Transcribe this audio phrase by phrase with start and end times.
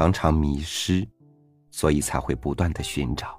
[0.00, 1.06] 常常迷失，
[1.70, 3.38] 所以才会不断的寻找。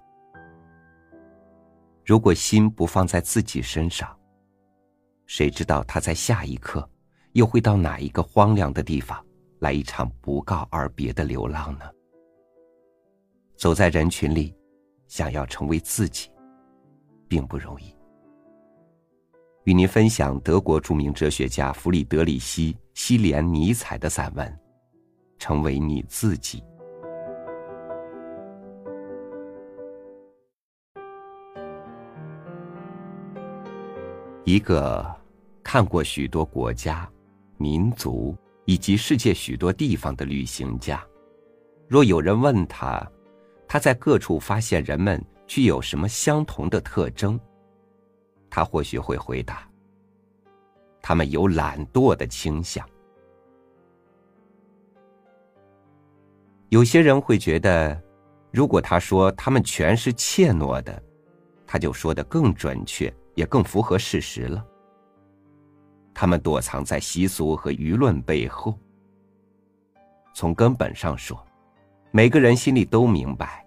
[2.05, 4.15] 如果心不放在自己身上，
[5.25, 6.87] 谁知道他在下一刻
[7.31, 9.25] 又会到哪一个荒凉的地方
[9.57, 11.85] 来一场不告而别的流浪呢？
[13.55, 14.55] 走在人群里，
[15.07, 16.29] 想要成为自己，
[17.27, 17.85] 并不容易。
[19.63, 24.47] 与您分享德国著名哲学家弗里德里希·希连尼采的散文
[25.41, 26.61] 《成为你自己》。
[34.43, 35.03] 一个
[35.63, 37.09] 看过许多国家、
[37.57, 41.03] 民族以及世界许多地方的旅行家，
[41.87, 43.03] 若有人问他，
[43.67, 47.39] 他在各处发现人们具有什么相同的特征，
[48.47, 49.67] 他或许会回答：
[51.01, 52.87] 他们有懒惰的倾向。
[56.71, 58.01] 有些人会觉得，
[58.49, 61.03] 如果他说他们全是怯懦的，
[61.67, 63.13] 他就说的更准确。
[63.33, 64.63] 也更符合事实了。
[66.13, 68.77] 他们躲藏在习俗和舆论背后。
[70.35, 71.41] 从根本上说，
[72.11, 73.65] 每个人心里都明白，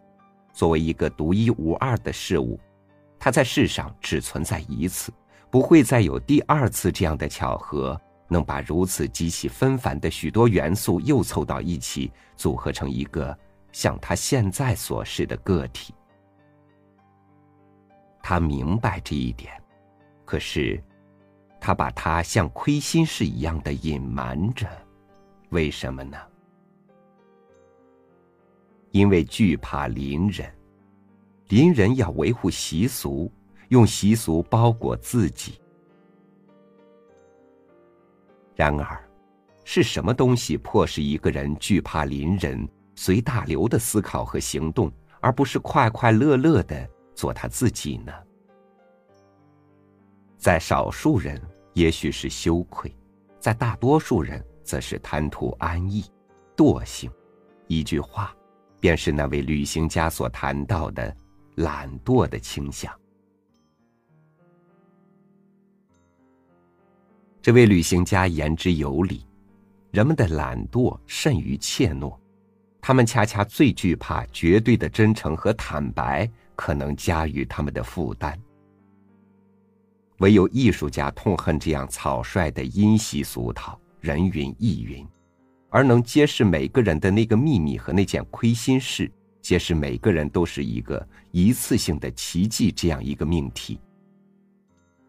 [0.53, 2.61] 作为一个独一无二的事物，
[3.19, 5.11] 它在世上只存在一次，
[5.51, 7.99] 不会再有第二次这样的巧合，
[8.35, 13.39] 能把如此极其纷繁的许多元素又凑到一起，组合成一个
[13.71, 15.95] 像他现在所示的个体。
[18.21, 19.53] 他明白这一点，
[20.25, 20.83] 可是，
[21.61, 24.67] 他把它像亏心事一样的隐瞒着，
[25.51, 26.19] 为什么呢？
[28.91, 30.53] 因为惧怕邻人，
[31.51, 33.31] 邻人要维护习俗，
[33.69, 35.61] 用习俗包裹自己。
[38.55, 39.03] 然而，
[39.65, 46.89] 是什么东西迫使一个人惧怕邻人，随大流的思考和行动，而不是快快乐乐的？
[47.15, 48.13] 做他自己呢？
[50.37, 51.41] 在少数人
[51.73, 52.93] 也许是羞愧，
[53.39, 56.05] 在大多数人则是贪图安逸、
[56.57, 57.11] 惰性。
[57.69, 58.35] 一句话，
[58.81, 61.17] 便是那位旅行家所谈到的
[61.55, 62.93] 懒惰的倾向。
[67.45, 69.21] 这位旅行家言之有理，
[69.91, 72.17] 人们的懒惰甚于怯懦，
[72.81, 76.27] 他们恰恰最惧怕绝对的真诚和坦白。
[76.57, 78.41] 可能加于他们的负担。
[80.21, 85.07] 唯有艺术家痛恨这样草率的因袭俗套、人云亦云，
[85.69, 89.11] 而能揭示每个人的那个秘密和那件亏心事，
[89.43, 93.79] 揭示每个人都是一个一次性的奇迹这样一个命题。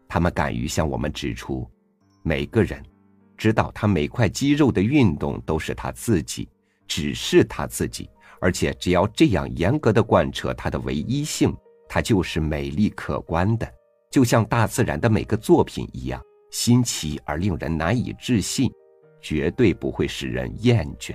[0.06, 1.66] 他们敢于向我们指出，
[2.26, 2.84] 每个人
[3.36, 6.48] 知道他每块肌肉的运动都是他自己，
[6.88, 8.10] 只是他自己。
[8.40, 11.56] 而且，只要这样严格的贯彻它的唯一性，
[11.88, 13.72] 它就是美丽可观的，
[14.10, 16.20] 就像大自然的每个作品一样
[16.50, 18.70] 新奇而令人难以置信，
[19.22, 21.14] 绝对不会使人厌倦。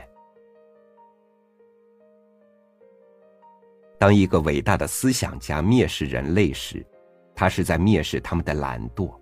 [3.99, 6.83] 当一个伟大的思想家蔑视人类时，
[7.35, 9.20] 他是在蔑视他们的懒惰。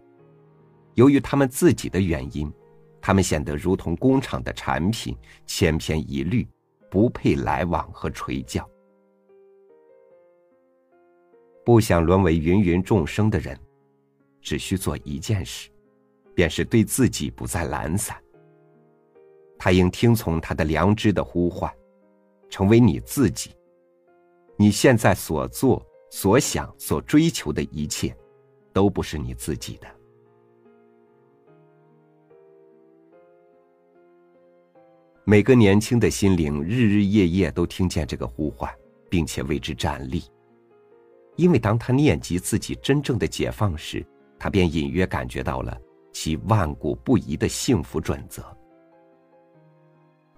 [1.00, 2.52] 由于他们自己的原因，
[3.00, 5.16] 他们显得如同工厂的产品，
[5.46, 6.46] 千篇一律。
[6.92, 8.68] 不配来往和垂教，
[11.64, 13.56] 不想沦为芸芸众生的人，
[14.42, 15.70] 只需做一件事，
[16.34, 18.18] 便是对自己不再懒散。
[19.60, 21.72] 他应听从他的良知的呼唤，
[22.50, 23.52] 成为你自己。
[24.58, 28.18] 你现在所做、所想、所追求的一切，
[28.74, 29.88] 都不是你自己的。
[35.30, 38.68] 每个年轻的心灵日日夜夜都听见这个呼唤，
[39.12, 40.24] 并且为之站立。
[41.36, 44.04] 因为当他念及自己真正的解放时，
[44.40, 45.80] 他便隐约感觉到了
[46.12, 48.44] 其万古不移的幸福准则。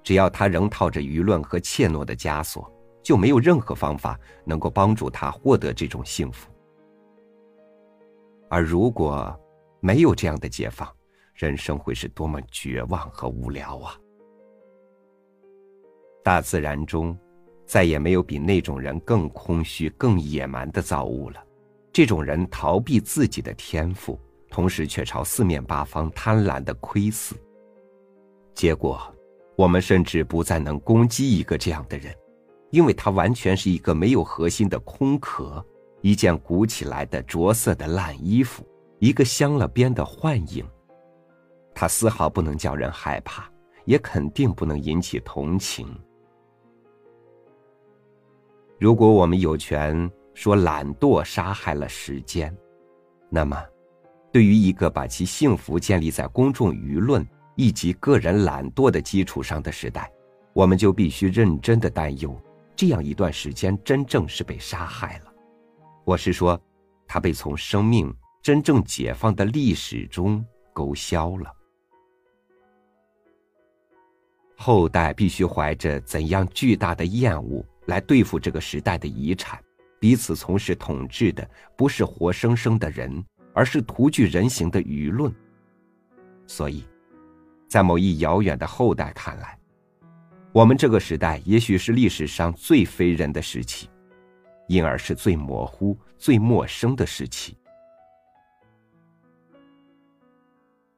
[0.03, 2.69] 只要他仍套着舆论和怯懦的枷锁，
[3.01, 6.51] 就没有任何方法能够帮助他获得这种幸福。
[8.49, 9.33] 而如果
[9.79, 10.85] 没有这样的解放，
[11.33, 13.97] 人生会是多么绝望和无聊啊！
[16.23, 17.17] 大自然中，
[17.65, 21.43] 再也没有比那种人更空虚、更野蛮的造物了。
[21.91, 24.19] 这种人逃避自己的天赋，
[24.49, 27.33] 同时却朝四面八方贪婪的窥伺。
[28.53, 29.01] 结果，
[29.55, 32.13] 我们甚至不再能攻击一个这样的人，
[32.69, 35.65] 因为他完全是一个没有核心的空壳，
[36.01, 38.63] 一件鼓起来的着色的烂衣服，
[38.99, 40.65] 一个镶了边的幻影。
[41.73, 43.49] 他丝毫不能叫人害怕，
[43.85, 45.87] 也肯定不能引起同情。
[48.81, 52.51] 如果我们有权说懒惰杀害了时间，
[53.29, 53.55] 那么，
[54.31, 57.23] 对于一个把其幸福建立在公众舆论
[57.55, 60.11] 以及个人懒惰的基础上的时代，
[60.51, 62.35] 我们就必须认真的担忧，
[62.75, 65.31] 这样一段时间真正是被杀害了。
[66.03, 66.59] 我是说，
[67.05, 68.11] 他被从生命
[68.41, 70.43] 真正解放的历史中
[70.73, 71.53] 勾销了。
[74.57, 77.63] 后代必须怀着怎样巨大的厌恶。
[77.85, 79.59] 来对付这个时代的遗产，
[79.99, 83.23] 彼此从事统治的不是活生生的人，
[83.53, 85.33] 而是徒具人形的舆论。
[86.47, 86.85] 所以，
[87.67, 89.57] 在某一遥远的后代看来，
[90.51, 93.89] 我们这个时代也许是历史上最非人的时期，
[94.67, 97.57] 因而是最模糊、最陌生的时期。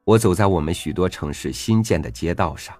[0.04, 2.76] 我走在我们许多城市新建的街道上，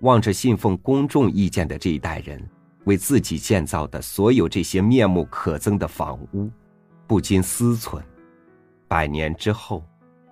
[0.00, 2.42] 望着信奉公众意见的这一代人。
[2.84, 6.50] 为自己建造的所有这些面目可憎的房屋，
[7.06, 8.02] 不禁思忖：
[8.88, 9.84] 百年之后，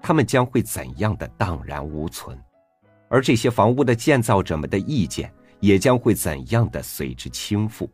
[0.02, 2.36] 他们将会怎样的荡然无存？
[3.08, 7.88] 而这些房屋的建造者们的意见，也将会怎样的随之倾覆？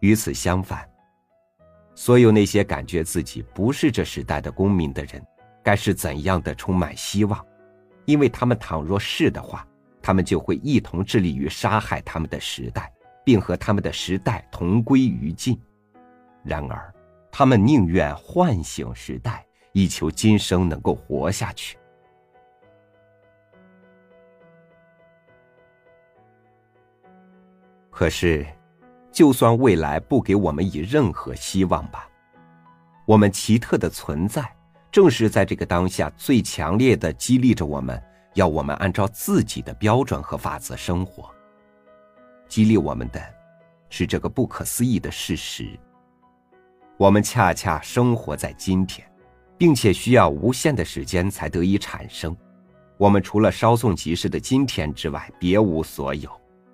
[0.00, 0.88] 与此相反，
[1.94, 5.24] 所有那些感觉自己不是这时代的公民的人，
[5.62, 7.44] 该是怎样的充满希望？
[8.04, 9.66] 因为他们倘若是的话。
[10.04, 12.92] 他们就会一同致力于杀害他们的时代，
[13.24, 15.58] 并和他们的时代同归于尽。
[16.42, 16.94] 然而，
[17.32, 21.78] 他们宁愿唤醒时代，以求今生能够活下去。
[27.90, 28.46] 可是，
[29.10, 32.06] 就算未来不给我们以任何希望吧，
[33.06, 34.54] 我们奇特的存在，
[34.92, 37.98] 正是在这个当下最强烈的激励着我们。
[38.34, 41.30] 要我们按照自己的标准和法则生活。
[42.48, 43.20] 激励我们的，
[43.88, 45.78] 是这个不可思议的事实：
[46.96, 49.10] 我们恰恰生活在今天，
[49.56, 52.36] 并且需要无限的时间才得以产生。
[52.96, 56.30] 我们除了稍纵即逝的今天之外，别无所有。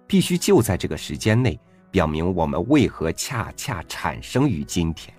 [0.06, 1.58] 必须就在这个时间内，
[1.90, 5.14] 表明我们为何恰恰产生于今天。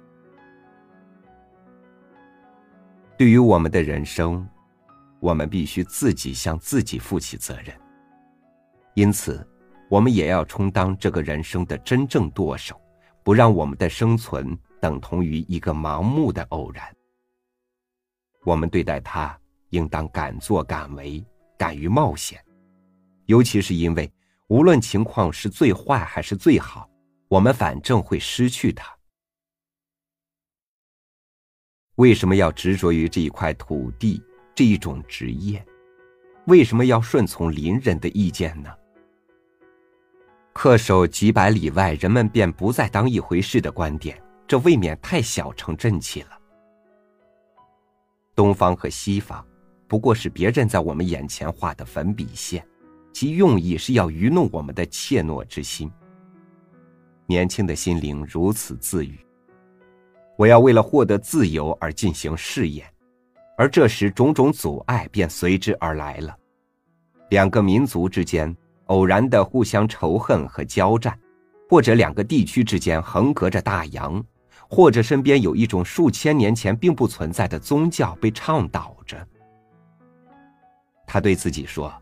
[3.18, 4.48] 对于我们的人生。
[5.22, 7.80] 我们必须自己向自己负起责任，
[8.96, 9.48] 因此，
[9.88, 12.82] 我们也要充当这个人生的真正舵手，
[13.24, 16.84] 不让我们的生存等同于一个盲目的偶然。
[18.44, 19.40] 我们对待它，
[19.70, 21.24] 应当敢作敢为，
[21.56, 22.44] 敢于冒险，
[23.28, 24.12] 尤其是因为，
[24.48, 26.90] 无论情况是最坏还是最好，
[27.28, 28.92] 我们反正会失去它。
[31.98, 34.20] 为什么要执着于这一块土地？
[34.54, 35.66] 这一种职业，
[36.46, 38.70] 为什么要顺从邻人的意见呢？
[40.54, 46.38] 恪守几百里外人们便不再当一回事的观点，这未免太小城镇气了。
[48.36, 49.46] 东方和西方，
[49.88, 52.68] 不过是别人在我们眼前画的粉笔线，
[53.14, 55.90] 其用意是要愚弄我们的怯懦之心。
[57.28, 59.18] 年轻的心灵如此自语
[60.38, 62.86] ：“我要为了获得自由而进行试验。”
[63.62, 66.36] 而这时，种种阻碍便随之而来了。
[67.30, 68.52] 两个民族之间
[68.86, 71.16] 偶然的互相仇恨和交战，
[71.70, 74.20] 或者两个地区之间横隔着大洋，
[74.68, 79.16] 或者身边有一种数千年前并不存在的宗教被倡导着。
[81.06, 81.94] 他对自己说：“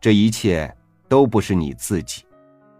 [0.00, 0.72] 这一切
[1.08, 2.24] 都不是你自己，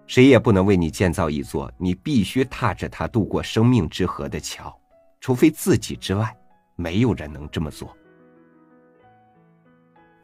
[0.07, 4.73] 谁也不能为你建造一座你必须踏着它渡过生命之河的桥，
[5.21, 6.33] 除非自己之外。”
[6.77, 7.97] 没有人能这么做。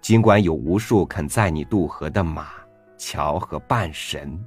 [0.01, 2.53] 尽管有无数肯载你渡河的马、
[2.97, 4.39] 桥和半神，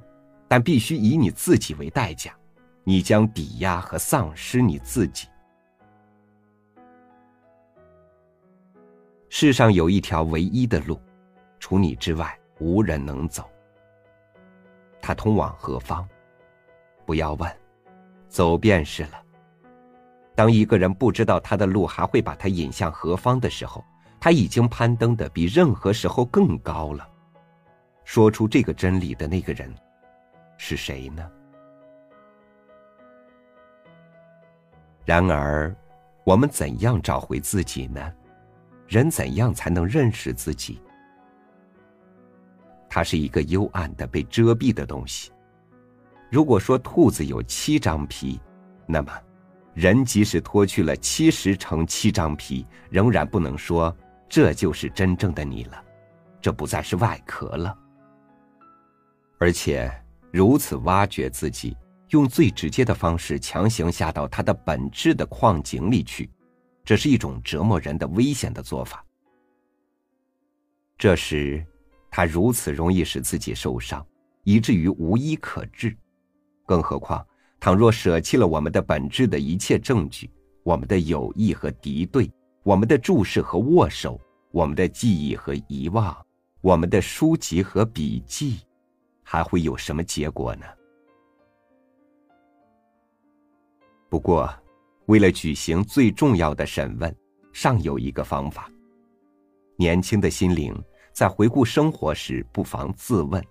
[0.46, 2.34] 但必须以你自己为代价，
[2.84, 5.28] 你将抵押和丧失你自己。
[9.28, 11.00] 世上有一条唯一的路，
[11.58, 13.50] 除你之外无人能走。
[15.00, 16.08] 它通往何方？
[17.04, 17.56] 不要问，
[18.28, 19.22] 走便是了。
[20.36, 23.82] 当一个人不知道他的路还会把他引向何方的时候，
[24.20, 27.08] 他已经攀登的比任何时候更高了。
[28.04, 29.74] 说出这个真理的那个人，
[30.58, 31.28] 是谁呢？
[35.06, 35.74] 然而，
[36.22, 38.12] 我们怎样找回自己呢？
[38.86, 40.82] 人怎样才能认识自己？
[42.90, 45.32] 它是一个幽暗的、被遮蔽的东西。
[46.30, 48.38] 如果说兔子有七张皮，
[48.84, 49.10] 那么。
[49.76, 53.94] 人即使脱去了七十乘七张皮，仍然不能说
[54.26, 55.84] 这就是真正的你了，
[56.40, 57.78] 这不再是外壳了。
[59.38, 59.92] 而且，
[60.32, 61.76] 如此挖掘自己，
[62.08, 66.30] 用最直接的方式强行下到他的本质的矿井里去，
[66.82, 69.04] 这是一种折磨人的危险的做法。
[70.96, 71.62] 这时，
[72.10, 74.04] 他如此容易使自己受伤，
[74.42, 75.94] 以至于无医可治。
[76.64, 77.24] 更何况，
[77.58, 80.30] 倘若舍弃了我们的本质的一切证据，
[80.62, 82.30] 我们的友谊和敌对，
[82.62, 84.20] 我们的注视和握手，
[84.52, 86.16] 我们的记忆和遗忘，
[86.60, 88.60] 我们的书籍和笔记，
[89.22, 90.66] 还会有什么结果呢？
[94.08, 94.48] 不过，
[95.06, 97.14] 为了举行最重要的审问，
[97.52, 98.70] 尚有一个方法。
[99.76, 100.74] 年轻的心灵
[101.12, 103.42] 在回顾生活时，不妨自问：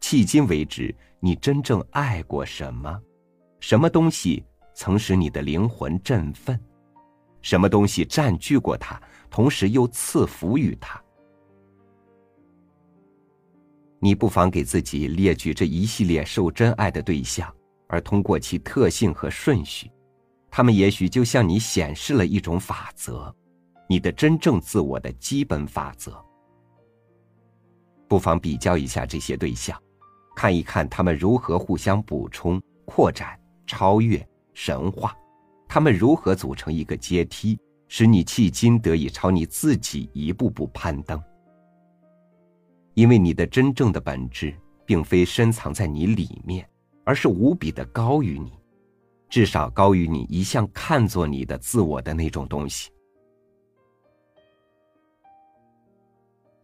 [0.00, 3.00] 迄今为止，你真正爱过什么？
[3.62, 6.58] 什么东西曾使你的灵魂振奋？
[7.42, 9.00] 什么东西占据过它，
[9.30, 11.00] 同时又赐福于它？
[14.00, 17.54] 你不妨给自己列举这一系列受真爱的对象，
[17.86, 19.88] 而通过其特性和顺序，
[20.50, 23.32] 他们也许就向你显示了一种法则。
[23.88, 26.20] 你的真正自我的基本法则，
[28.08, 29.80] 不妨比较一下这些对象，
[30.34, 33.38] 看一看他们如何互相补充、扩展、
[33.72, 35.16] 超越、神话，
[35.66, 41.18] 他们如何组成一个阶梯，使你迄今得以朝你自己一步步攀登。
[42.92, 46.68] 因为你的真正的本质，并非深藏在你里面，
[47.02, 48.52] 而是无比的高于你，
[49.30, 52.90] 至少高于你一向看作你的自我的那种东西。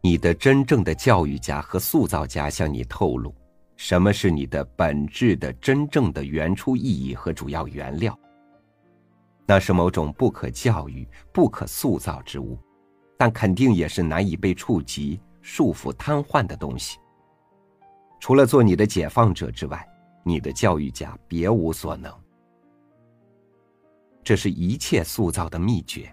[0.03, 3.35] 你的真正的教育家和塑造家向你透露，
[3.78, 8.18] 什么是你的本质的真正的原初意义和主要原料。
[9.47, 12.58] 那是某种不可教育、不可塑造之物，
[13.16, 16.99] 但肯定也是难以被触及、束缚、瘫痪的东西。
[18.18, 19.88] 除了做你的解放者之外，
[20.25, 22.12] 你的教育家别无所能。
[24.25, 26.12] 这是一切塑造的秘诀，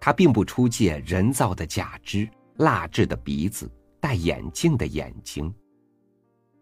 [0.00, 2.26] 它并不出借人造的假肢。
[2.56, 5.54] 蜡制的鼻子，戴眼镜的眼睛。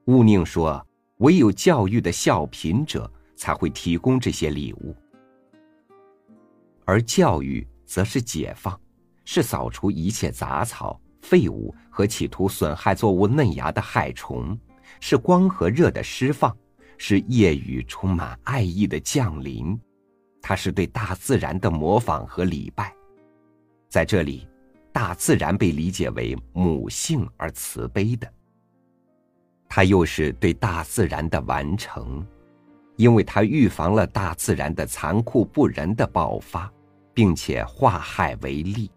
[0.07, 0.85] 勿宁说
[1.19, 4.95] ：“唯有教育的孝品者才会提供这些礼物，
[6.85, 8.79] 而教育则是解放，
[9.25, 14.59] 是扫除一切杂草、废物和企图损害作物嫩芽的害虫，
[15.01, 16.55] 是光和热的释放，
[16.99, 19.79] 是夜雨充满爱意的降临。
[20.43, 22.95] 它是对大自然的模仿和礼拜，
[23.89, 24.47] 在这里。”
[24.95, 28.33] 大自然被理解为母性而慈悲的，
[29.77, 32.25] 它又是对大自然的完成，
[32.95, 36.73] 因为它预防了大自然的残酷不仁的爆发，
[37.13, 38.89] 并且化害为利，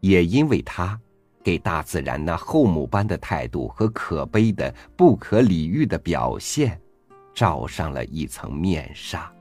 [0.00, 1.00] 也因为它
[1.42, 6.78] 给大自然那后母般的态度和可悲的不可理喻的表现，
[7.32, 9.32] 罩上了一层面纱。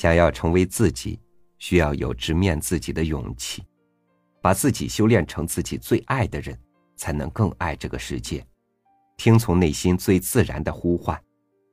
[0.00, 1.20] 想要成为自己，
[1.58, 3.62] 需要有直面自己的勇气，
[4.40, 6.58] 把自己修炼成自己最爱的人，
[6.96, 8.42] 才能更爱这个世界，
[9.18, 11.22] 听从内心最自然的呼唤，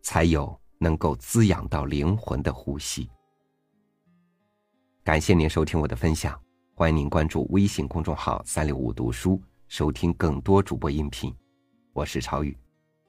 [0.02, 3.10] 才有能够滋养到灵魂的呼吸。
[5.06, 6.38] 感谢您收听我的分享，
[6.76, 11.34] 欢迎您关注微信公众号“三六五读书”，收听更多主播音频。
[11.94, 12.54] 我是超宇，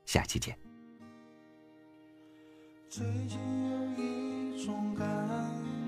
[0.06, 0.56] 下期见。
[2.88, 3.36] 最近
[4.66, 5.06] 种感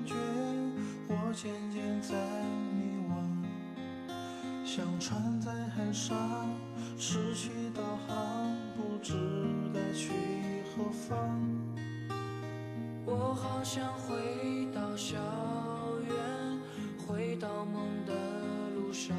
[0.06, 0.14] 觉，
[1.08, 2.14] 我渐渐在
[2.72, 3.12] 迷惘，
[4.64, 6.16] 像船在海上
[6.96, 9.14] 失去导航，不知
[9.74, 10.12] 该去
[10.70, 11.40] 何方。
[13.04, 15.16] 我好想回到校
[16.08, 16.16] 园，
[16.96, 18.14] 回到梦的
[18.76, 19.16] 路上。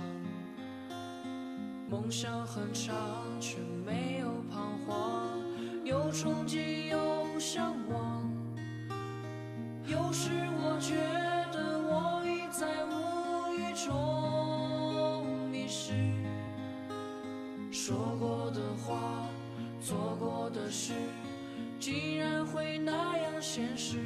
[1.89, 2.95] 梦想很长，
[3.41, 5.37] 却没有彷徨，
[5.83, 8.00] 有憧憬，有向往。
[23.53, 24.00] 现实。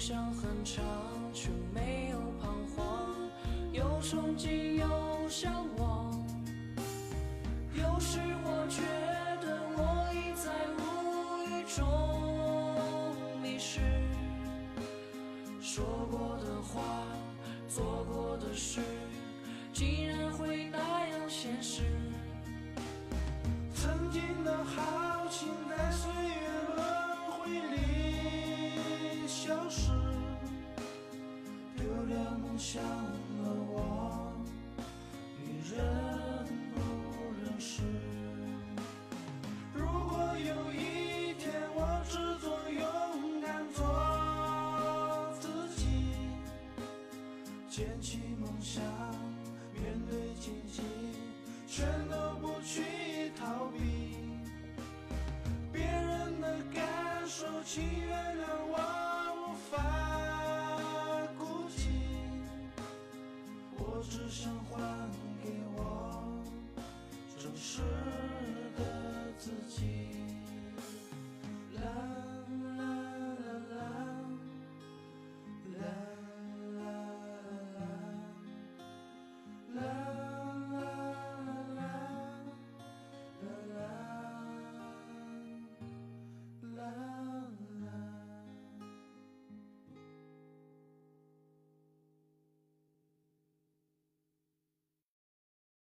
[0.00, 0.82] 想很长，
[1.34, 3.14] 却没有彷徨，
[3.70, 6.10] 有憧憬，有向往。
[7.74, 8.80] 有时我觉
[9.42, 10.80] 得我已在无
[11.44, 11.76] 意中
[13.42, 13.78] 迷失，
[15.60, 16.80] 说过的话，
[17.68, 18.80] 做过的事，
[19.70, 20.18] 竟然